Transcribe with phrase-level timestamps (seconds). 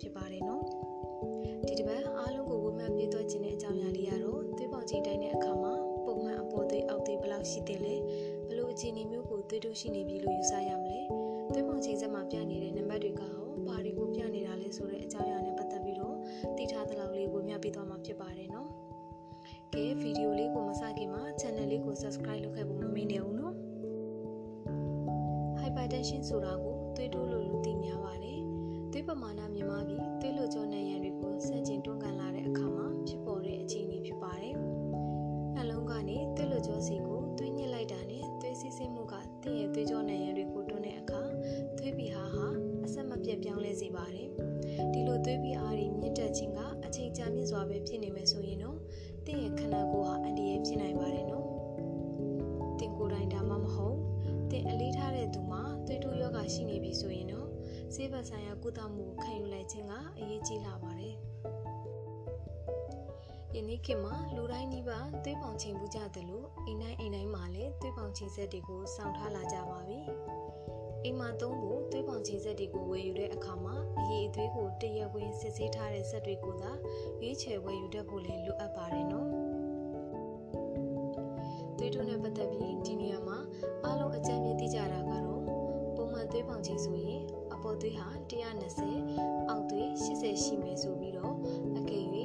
[0.00, 0.62] ဖြစ်ပါတယ်နော်
[1.66, 5.72] ဒီတစ်ပတ်အားလုံးကိုဝေမျှပေးသွားခြင်းတဲ့အကြောင်းအရာလေးကတော့သွေးပေါင်ချိန်တိုင်းတဲ့အခါမှာ
[6.06, 7.94] ပုံမှန်အပေါ်သွေးအောက်သွေးဘယ်လောက်ရှိသင့်လဲ
[8.48, 11.00] ဘလို့အခြေအနေမျိုးကိုသွေးတိုးရှိနေပြီလို့ယူဆရမလဲ
[11.52, 16.16] သွေးပေါင်ချိန်စက်မှာပြနေတဲ့နံပါတ်တွေကဟောဘာတွေကိုပြနေတာလဲဆိုတဲ့အကြောင်းအရာနဲ့ပတ်သက်ပြီးတော့
[16.56, 18.68] သိထားသလောက်လေးဝေမျှပေးသွားမှာဖြစ်ပါတယ်နော်
[19.74, 23.54] ကဲဗီဒီယိုလေးကိုမစခင်မှာ channel လေးကို subscribe လုပ်ခဲ့ဖို့မမေ့နေဘူးနော်
[25.60, 28.35] hypertension ဆိုတာကိုသွေးတိုးလို့လူသိများပါတယ်။သွေး
[29.08, 34.54] ပမာဏမြင့်မားပြီးသွေးလွှတ်ကြောနဲ့ရန်တွေကိုဆန့်ကျင်တွန်းကန်လာတဲ့အခါမှာဖြစ်ပေါ်တဲ့အခြေအနေဖြစ်ပါတယ်။
[35.54, 41.22] နှလုံးကနေသွေးလွှတ်ကြောစီကိုသွေးညစ်လိုက်တာနဲ့သွေးစီးဆင်းမှုကတင့်ရဲ့သွေးကြောနဲ့ရန်တွေကိုတွန်းတဲ့အခါ
[41.78, 42.46] သွေးပီဟာဟာ
[42.84, 44.28] အဆက်မပြတ်ပြောင်းလဲစေပါတယ်။
[44.92, 48.78] ဒီလိုသွေးပီအားတွေမြင့်တက်ခြင်းကအချိန်ကြာမြင့်စွာပဲဖြစ်နေမယ်ဆိုရင်တော့
[49.26, 51.44] တင့်ရဲ့ခန္ဓာကိုယ်ဟာအန္တရာယ်ဖြစ်နိုင်ပါတယ်နော်။
[52.78, 53.96] တင်ကိုယ်တိုင်ဒါမှမဟုတ်
[54.50, 57.45] တင်အလေးထားတဲ့သူမှာသွေးတိုးယောဂရှိနေပြီဆိုရင်တော့
[57.96, 61.14] ဆေးဘက်ဆိုင်ရာကုသမှုကိုခံယူလိုက်ခြင်းကအရေးကြီးလာပါတယ်။
[63.54, 69.98] ယနေ့ခေတ်မှာလူတိုင်းနှိပါသွေးပေါင်ချိန်ပူကြတယ်လို့အိမ်တိုင်းအိမ်တိုင်းမှာလည်းသွေးပေါင်ချိန်ဆက်တွေကိုစောင့်ထားလာကြပါပြီ။
[71.04, 76.72] အိမ်မှာသုံးဖို့သွေးပေါင်ချိန်ဆက်တွေကိုဝယ်ယူတဲ့အခါမှာအရေးအသွေးကိုတရက်ဝင်စစ်ဆေးထားတဲ့ဆက်တွေကိုသာ
[77.20, 79.28] ရွေးချယ်ဝယ်ယူတတ်ဖို့လည်းလိုအပ်ပါတယ်နော်။
[81.76, 83.38] သွေးတိုးနဲ့ပတ်သက်ပြီးဒီနေရာမှာ
[83.84, 85.42] အားလုံးအကြံဉာဏ်သိကြတာကတော့
[85.96, 87.35] ပုံမှန်သွေးပေါင်ချိန်ဆိုရင်အ
[87.66, 88.08] ပေါ်သွေးဟာ
[88.78, 91.34] 120အောက်သွေး80ရှိမယ်ဆိုပြီးတော့
[91.78, 92.06] အကယ်၍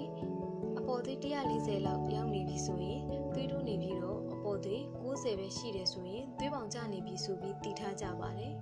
[0.80, 3.02] အပေါ်သွေး140လောက်ရောက်နေပြီဆိုရင်
[3.34, 8.54] သွေးတိုးနေပြီးတော့အပေါ်သွေး90ပဲရှိတယ်ဆိုရင်သွေးပေါင်ကျနေပြီဆိုပြီးသိထားကြပါတယ်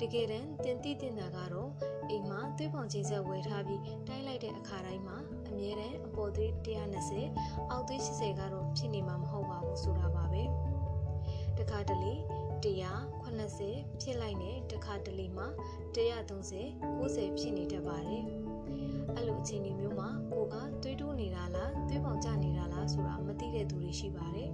[0.00, 1.70] တကယ်တမ်းတင်တိတင်တာကတော့
[2.10, 5.16] အိမ်မှာသွေးပေါင်ချိန်ဆက်ဝယ်ထားပြီးတိုင်းလိုက်တဲ့အခါတိုင်းမှာ
[5.48, 6.50] အမြဲတမ်းအပေါ်သွေး
[7.12, 10.42] 120အောက်သွေး80ကတော့ဖြစ်နေမှာမဟုတ်ပါဘူးဆိုတာပါပဲ
[11.62, 12.14] တခါတလေ
[12.62, 15.46] 180ဖြစ်လိုက်နဲ့တခါတလေမှာ
[15.94, 18.24] 130 90ဖြစ်နေတတ်ပါတယ်
[19.14, 24.50] အဲ့လိုအခြေအနေမျိုးမှာကိုကသွေးတိုးနေတာလားသွေးပေါင်ကျနေတာလားဆိုတာမသိတဲ့သူတွေရှိပါတယ်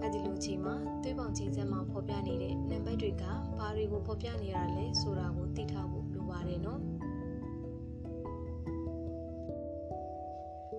[0.00, 3.24] အဲ့ဒီလိုချိန်မှာသွေးပေါင်ချိန်စက်မှာဖော်ပြနေတဲ့နံပါတ်တွေက
[3.58, 6.80] ဘာတွေကိုဖော်ပြနေရလဲဆိုတာကိုသိထားဖို့လိုပါတယ်နော်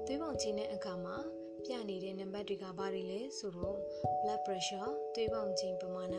[0.05, 1.17] သွေးပေါင်ချိန်တဲ့အခါမှာ
[1.67, 3.77] ပြနေတဲ့နံပါတ်တွေကဘာတွေလဲဆိုတော့
[4.21, 6.15] blood pressure သွေးပေါင်ချိန်ပမာဏ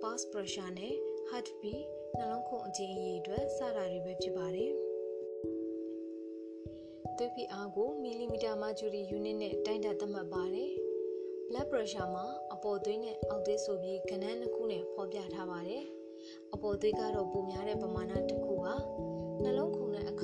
[0.00, 0.94] pulse pressure နဲ့
[1.30, 1.84] heart beat
[2.16, 4.72] နှလုံးခုန်အကြိမ်အရေအတွက်စတာတွေပဲဖြစ်ပါတယ်
[7.16, 10.72] သွေးဖိအားကိုမီလီမီတာမာဂျူရီယူနစ်နဲ့တိုင်းတာသတ်မှတ်ပါတယ်
[11.48, 15.84] blood pressure မှာအပေါ်သွေးနဲ့အောက်သွေးဆိုပြီးကဏ္ဍနှစ်ခုနဲ့ဖော်ပြထားပါတယ်
[16.54, 18.74] အပေါ်သွေးကတော့ပိုများတဲ့ပမာဏတစ်ခုပါ
[19.42, 20.22] နှလုံးခုန်တဲ့အခ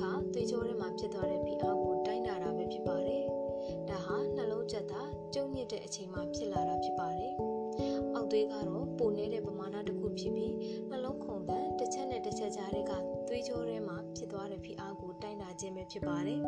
[5.91, 7.33] တဲ့အချိန်မှာဖြစ်လာတာဖြစ်ပါတယ်။
[8.15, 10.53] အောက်သွေးကတော့ပိုနေတဲ့ပမာဏတစ်ခုဖြစ်ပြီး
[10.89, 12.91] နှလုံးခုန်တဲ့တစ်ချက်နဲ့တစ်ချက်ကြားတွေက
[13.27, 16.41] သွေးကြောထဲမှာဖြစ်သွားတဲ့ဖိအားကိုတိုင်းတာခြင်းပဲဖြစ်ပါတယ်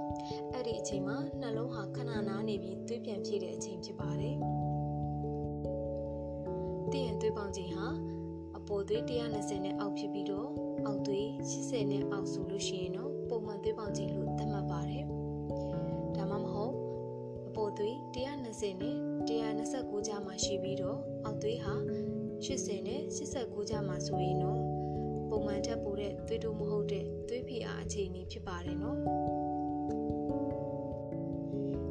[0.54, 4.36] ။အဲ့ဒီအချိန်မှာနှလုံးဟာခဏနားနေပြီးသွေးပြန်ဖြည့်တဲ့အချိန်ဖြစ်ပါတယ်။
[6.92, 7.86] တင့်ရဲ့သွေးပေါင်ချိန်ဟာ
[8.56, 10.48] အပေါ်သွေး120နဲ့အောက်ဖြစ်ပြီးတော့
[10.86, 15.15] အောက်သွေး80နဲ့အောက်ဆိုလို့ရှိရင်တော့ပုံမှန်သွေးပေါင်ချိန်လို့သတ်မှတ်ပါတယ်။ဒါမှမဟုတ်အပေါ်
[17.78, 18.96] သွေး120နဲ့
[19.28, 21.74] 129ကြားမှာရှိပြီးတော့အောက်သွေးဟာ
[22.44, 23.00] 80နဲ့
[23.34, 24.60] 89ကြားမှာဆိုရင်တော့
[25.30, 28.98] ပုံမှန်ထက်ပိုတဲ့သွေးတိုးမဟုတ်တဲ့သွေးဖိအားအခြေအနေဖြစ်ပါတယ်နော်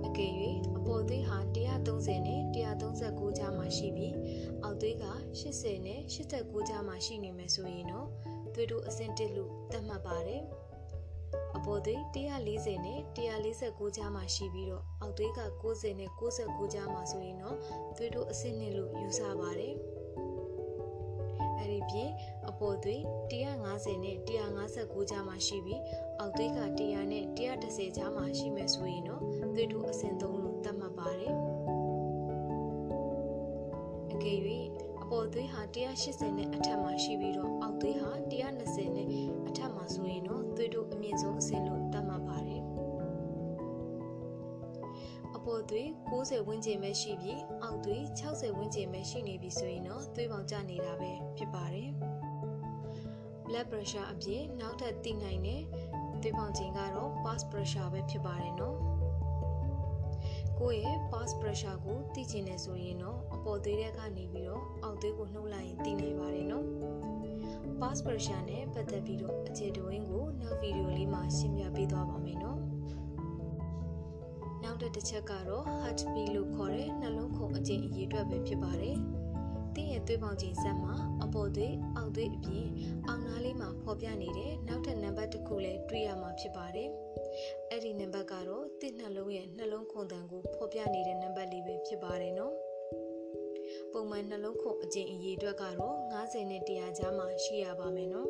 [0.05, 0.33] အကယ်၍
[0.77, 1.37] အပေါ်သွေးဟာ
[1.83, 2.41] 130နဲ့
[2.83, 4.15] 139ကြားမှာရှိပြီး
[4.63, 5.05] အောက်သွေးက
[5.41, 5.99] 80နဲ့
[6.35, 8.07] 89ကြားမှာရှိနေမယ်ဆိုရင်တော့
[8.53, 10.64] သွေးတိုးအဆင့်1လို့သတ်မှတ်ပါတယ်အ
[11.65, 11.99] ပေါ်သွေး
[12.43, 17.57] 140နဲ့149ကြားမှာရှိပြီးတော့အောက်သွေးက90နဲ့69ကြားမှာဆိုရင်တော့
[17.97, 19.75] သွေးတိုးအဆင့်2လို့ယူဆပါတယ်။
[21.59, 22.11] အဲဒီပြင်
[22.49, 23.01] အပေါ်သွေး
[23.31, 25.81] 150နဲ့159ကြားမှာရှိပြီး
[26.19, 29.21] အောက်သွေးက100နဲ့130ကြားမှာရှိမယ်ဆိုရင်တော့
[29.55, 31.35] သွေးတိုးအဆင့်3လို့သတ်မှတ်ပါတယ်။
[34.13, 34.39] အကယ်၍
[35.07, 39.07] အပေါ်သွေးဟာ180နဲ့အထက်မှာရှိပြီးတော့အောက်သွေးဟာ120နဲ့
[39.47, 42.63] အထက်မှာဆိုရင်တော့သွေးတိုးအမြင့်ဆုံးအဆင့်လို့သတ်မှတ်ပါတယ်။
[45.35, 51.89] အပေါ်သွေး90ဝန်းကျင်ပဲရှိပြီးအောက်သွေး60ဝန်းကျင်ပဲရှိနေပြီဆိုရင်တော့သွေးပေါင်ကျနေတာပဲဖြစ်ပါတယ်။
[53.45, 55.61] blood pressure အပြင်နောက်ထပ်သိနိုင်တဲ့
[56.21, 58.77] သွေးပေါင်ချိန်ကတော့ pulse pressure ပဲဖြစ်ပါတယ်နော်။
[60.59, 66.65] ကိုယ့်ရဲ့ pulse pressure ကိုသိချင်တယ်ဆိုရင်တော့အပေါ်သွေးထဲကနေပြီးတော့အောက်သွေးကိုနှုတ်လိုက်ရင်သိနိုင်ပါတယ်နော်။
[67.79, 72.59] pulse pressure နဲ့ပတ်သက်ပြီးတော့အခြေတဝင်းကိုနောက်ဗီဒီယိုလေးမှာရှင်းပြပေးသွားပါမယ်နော်။
[74.63, 78.97] နောက်တစ်ချက်ကတော့ heart beat လို့ခေါ်တဲ့နှလုံးခုန်အကြိမ်အရေအတွက်ပဲဖြစ်ပါတယ်။
[79.75, 80.93] တင်းရဲ့သွေးပေါင်ချိန်ဆက်မှာ
[81.23, 82.67] အပေါ်သွေးအောက်သွေးအပြင်
[83.07, 86.89] အောက်နားလေးမှာဖော်ပြနေတဲ့နောက်ထပ်နံပါတ်တစ်ခုလည်းတွေ့ရမှာဖြစ်ပါတယ်။
[87.69, 92.53] အဲ့ဒီနံပါတ်ကတော့တစ်နှလုံးရဲ့နှလုံးခုန်တန်ကိုဖော်ပြနေတဲ့နံပါတ်လေးပဲဖြစ်ပါတယ်နော်။
[93.91, 98.29] ပုံမှန်နှလုံးခုန်အကျင့်အရေးအတွက်ကတော့90နဲ့100ကြားမှာရှိရပါမယ်နော်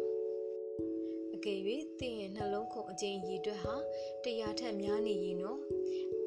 [1.36, 1.60] ။အကယ်၍
[2.00, 3.76] သင်ရဲ့နှလုံးခုန်အကျင့်အရေးအတွက်ဟာ
[4.24, 5.60] 100ထက်များနေရင်နော်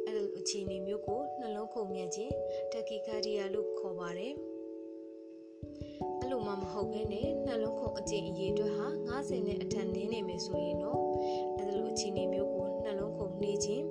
[0.05, 2.35] အဲ့လိုအခြေအနေမျိုးကိုနှလုံးခုန်မြတ်ခြင်း
[2.73, 4.35] တက်ကီကာဒီယာလို့ခေါ်ပါတယ်။
[6.21, 11.01] အဲ့လိုမှမဟုတ်ဘဲနဲ့နှလုံးခုန်အကျင့်အရေးအတွက်ဟာ90နဲ့အထက်နည်းနေမယ်ဆိုရင်တော့
[11.59, 12.48] အဲ့လိုအခြေအနေမျိုးကို
[13.43, 13.85] နှလုံးခုန်နေခြင်း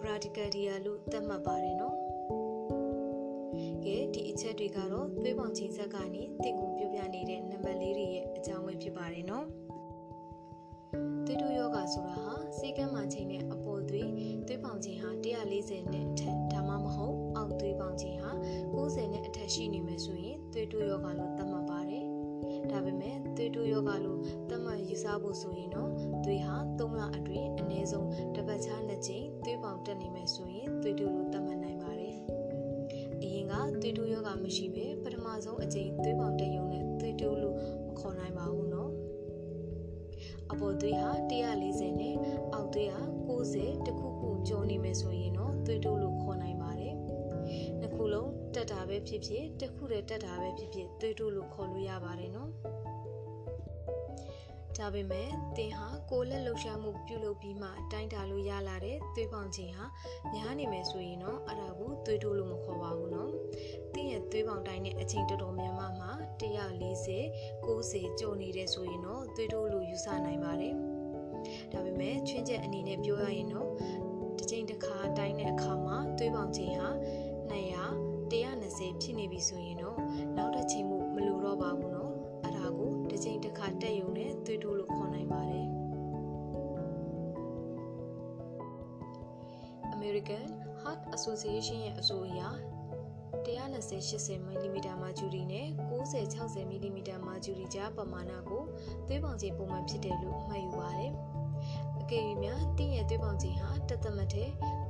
[0.00, 1.96] bradycardia လို့သတ်မှတ်ပါတယ်နော်။
[3.84, 9.46] ကဲဒီအချက်တွေကတော့သွေးပေါင်ချိန်ဆက်ကနေတင့်ကိုပြပြနေတဲ့နံပါတ်လေးတွေရဲ့အကြောင်းပဲဖြစ်ပါတယ်နော်။
[11.24, 14.08] သွေးတိုးယောဂဆိုတာဟာစေကမ်းမှာချိန်တဲ့အပေါ်သွေး
[14.46, 18.30] သွေးပေါင်ချိန်ဟာ140နဲ့အထက်ဒါမှမဟုတ်အောက်သွေးပေါင်ချိန်ဟာ
[18.74, 21.67] 90နဲ့အထက်ရှိနေမယ်ဆိုရင်သွေးတိုးယောဂလို့သတ်မှတ်ပါတယ်။
[22.72, 24.18] ဒါပေမဲ့သွေးတိုးယောဂလို့
[24.48, 25.90] သတ်မှတ်ယူဆဖို့ဆိုရင်တော့
[26.24, 32.16] သွေးဟာ3လအတွင်းအနည်းဆုံးတစ်ပတ်ခြားနှစ်ကြိမ်သွေးပေါင်တက်နေမယ်ဆိုရင်သွေးတိုးလို့သတ်မှတ်နိုင်ပါတယ်။
[33.22, 37.56] အရင်ကသွေးတိုးယောဂမရှိဘဲပထမဆုံးအကြိမ်သွေးပေါင်တက်ရုံနဲ့သွေးတိုးလို့
[37.86, 38.90] မခေါ်နိုင်ပါဘူးနော်။
[40.50, 42.16] အပေါ်သွေးဟာ140နဲ့
[42.52, 46.57] အောက်သွေးဟာ90တခုခုကျော်နေမယ်ဆိုရင်တော့သွေးတိုးလို့ခေါ်နိုင်ပါတယ်။နှစ်ခုလုံး
[48.68, 52.50] တက်တာပဲဖြစ်ဖြစ်တစ်ခုတည်းတက်တာပဲဖြစ်ဖြစ်သွေးတိုးလို့ခေါ်လို့ရပါတယ်နော်။
[54.76, 59.84] ဒါပေမဲ့သင်ဟာကိုယ်လက်လှုပ်ရှားမှုပြုလုပ်ပြီးမှတိုင်းတာလို့ရလာတဲ့သွေးပေါင်ချိန်ဟာ
[60.32, 63.30] များနေမယ်ဆိုရင်တော့အဲ့ဒါကိုသွေးတိုးလို့မခေါ်ပါဘူးနော်။
[63.92, 66.10] သင်ရဲ့သွေးပေါင်တိုင်းတဲ့အချိန်တော်တော်များများမှာ
[66.40, 70.74] 140 90ကျော်နေတယ်ဆိုရင်တော့သွေးတိုးလို့ယူဆနိုင်ပါတယ်။
[71.72, 73.68] ဒါပေမဲ့ချွင်းချက်အနေနဲ့ပြောရရင်တော့
[79.38, 79.98] ပြီဆိုရင်တော့
[80.36, 82.12] နောက်တစ်ချိန်မှုမလိုတော့ပါဘူးနော်။
[82.44, 85.66] အဲ့ဒါကိုတစ်ချိန်တစ်ခါတက်ယုံနဲ့သွေးတိုးလို့ခေါ်နိုင်ပါတယ်။
[89.96, 90.46] American
[90.80, 92.40] Heart Association ရဲ့အဆိုအရ
[93.46, 98.62] 120-80 mm မာဂျူရီနဲ့90-60 mm မာဂျူရီကြားပမာဏကို
[99.06, 101.12] သွေးပေါင်ချိန်ပုံမှန်ဖြစ်တယ်လို့မှတ်ယူပါတယ်။
[102.00, 104.44] အကယ်၍များတင်းရဲ့သွေးပေါင်ချိန်ဟာတသက်မထဲ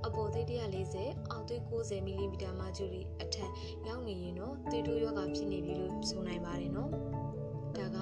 [0.06, 3.50] အပေါ်သွေး140အောက်သွေး90 mm မာဂျူရီအထက်
[3.86, 6.90] ရောက်နေရင်တော့သွေးတိုးရောဂါဖြစ်နေပြီလို့ဆိုနိုင်ပါတယ်နော်။
[7.76, 7.98] ဒါက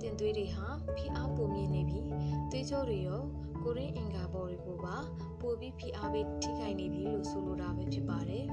[0.00, 0.66] တင်သွေးတွေဟာ
[0.96, 2.04] ဖိအားပိုမြင့်နေပြီး
[2.50, 3.22] သွေးကြောတွေရော
[3.64, 4.96] ကိုရင်းအင်္ဂါပေါ်တွေကိုပါ
[5.40, 8.44] ပိုပြီးဖိအားပေးထိခိုက်နေပြီလို့ဆိုလိုတာပဲဖြစ်ပါတယ်။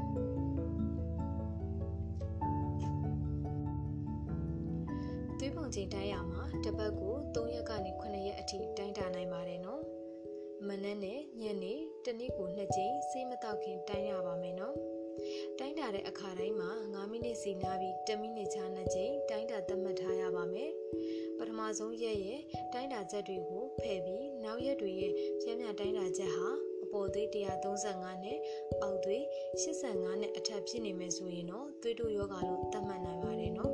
[5.39, 8.24] သွေးပုံချိန်တိုင်းရမှာတစ်ပတ်ကို3ရက်ကနေ9
[18.07, 20.71] 10မိနစ်ခြား2ကြိမ်တိုင်းတာသတ်မှတ်ထားရပါမယ်။
[21.37, 22.41] ပထမဆုံးရက်ရဲ့
[22.73, 26.49] တိုင်းတာချက်တွေကိုဖယ်ပြီးနောက်ရက်တွေရဲ့ကျန်းမာတိုင်းတာချက်ဟာ
[26.83, 27.27] အပေါ်သွေး
[27.75, 28.37] 135နဲ့
[28.81, 29.23] အောက်သွေး
[29.61, 33.73] 85နဲ့အထက်ဖြစ်နေမယ်ဆိုရင်တော့သွေးတိုးယောဂါလို့သတ်မှတ်နိုင်ပါတယ်နော်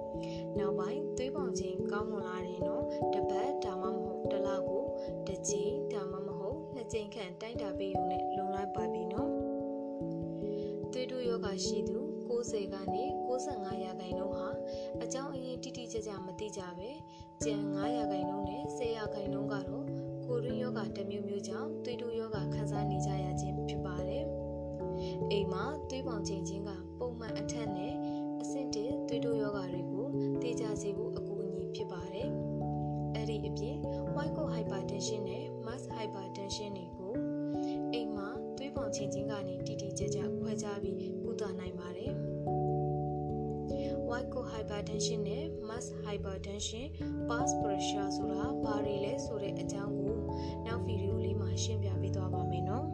[0.58, 4.84] ။နောက်ပိုင်းသွေးပေါင်ချိန်ကောင်းမွန်လာရင်တော့တစ်ပတ်ဒါမှမဟုတ်တစ်လကို
[5.26, 9.30] တစ်ကြိမ်ဒါမှမဟုတ်နှစ်ကြိမ်ခန့်တိုင်းတာပေးရုံနဲ့လုံလောက်ပါပြီနော်။
[10.92, 12.11] သွေးတိုးယောဂါရှိသူ
[12.42, 14.46] 90ကနေ65ရာခိုင်နှုန်းဟာ
[15.02, 16.90] အကြောင်းအရင်းတိတိကျကျမသိကြပဲ
[17.44, 19.84] ကျန်9ရာခိုင်နှုန်းနဲ့10ရာခိုင်နှုန်းကတော့
[20.24, 24.24] ကိုရင်းယောဂတစ်မျိုးမျိုးကြောင့်သွေးတိုးယောဂခံစားနေကြရခြင်းဖြစ်ပါတယ်။
[25.30, 27.94] အိမ်မှာသွေးပေါင်ချိန်ချင်းကပုံမှန်အထက်နဲ့
[28.42, 29.58] အဆင့်တစ်သွေးတိုးယောဂ
[46.12, 46.90] mass hypertension
[47.28, 50.16] pulse pressure ဆိုတာဘာတွေလဲဆိုတဲ့အကြောင်းကို
[50.66, 52.86] နောက်ဗီဒီယိုလေးမှာရှင်းပြပေးသွားပါမယ်နော်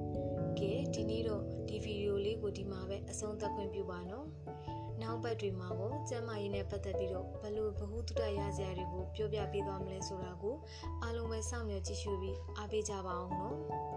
[0.58, 4.29] ။ကဲဒီနေ့တော့ဒီဗီဒီယိုလေးကိုဒီမှာပဲအဆုံးသတ်ခွင့်ပြုပါနော်။နော
[5.30, 10.56] က်ပတ်တွေမှာကိုကျမ်းမာရေးနဲ့ပတ်သက်ပြီးတော့ဘလို့ဘ ഹു တုတရစရာတွေကိုပြောပြပေးသွားမလဲဆိုတာကို
[11.02, 13.56] အားလုံးပဲစောင့်မျှော်ကြည့်ရှုပြီးအားပေးကြပါအောင်နော်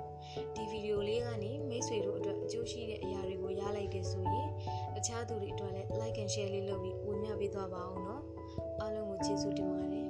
[0.55, 4.49] ။ဒီဗီဒီယိုလေးကနေမိတ်ဆွေတို့အတွက်အကျိုးရှိတဲ့အရာတွေကိုရလိုက်တယ်ဆိုရင်
[4.95, 8.23] တခြားသူတွေအတွက်လည်း like and share လေးလုပ်ပြီးဝင်မြပေးသွားပါအောင်နော်
[8.79, 10.02] အားလုံးကိုကျေးဇူးတင်ပါတယ်